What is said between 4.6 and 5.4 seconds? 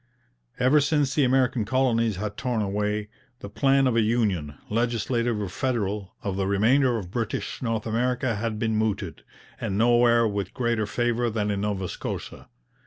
legislative